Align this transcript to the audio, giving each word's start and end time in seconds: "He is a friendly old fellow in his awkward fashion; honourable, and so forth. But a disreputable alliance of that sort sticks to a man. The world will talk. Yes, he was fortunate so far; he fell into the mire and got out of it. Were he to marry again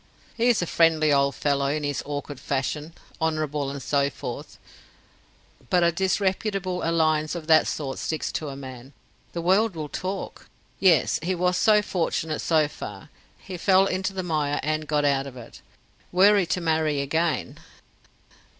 "He 0.35 0.47
is 0.47 0.63
a 0.63 0.65
friendly 0.65 1.13
old 1.13 1.35
fellow 1.35 1.67
in 1.67 1.83
his 1.83 2.01
awkward 2.07 2.39
fashion; 2.39 2.95
honourable, 3.21 3.69
and 3.69 3.79
so 3.83 4.09
forth. 4.09 4.57
But 5.69 5.83
a 5.83 5.91
disreputable 5.91 6.81
alliance 6.81 7.35
of 7.35 7.45
that 7.45 7.67
sort 7.67 7.99
sticks 7.99 8.31
to 8.31 8.49
a 8.49 8.55
man. 8.55 8.93
The 9.33 9.43
world 9.43 9.75
will 9.75 9.89
talk. 9.89 10.49
Yes, 10.79 11.19
he 11.21 11.35
was 11.35 11.63
fortunate 11.83 12.39
so 12.39 12.67
far; 12.67 13.09
he 13.37 13.57
fell 13.57 13.85
into 13.85 14.11
the 14.11 14.23
mire 14.23 14.59
and 14.63 14.87
got 14.87 15.05
out 15.05 15.27
of 15.27 15.37
it. 15.37 15.61
Were 16.11 16.35
he 16.35 16.47
to 16.47 16.61
marry 16.61 16.99
again 16.99 17.59